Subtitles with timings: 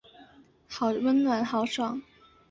[0.67, 2.01] 好温暖好爽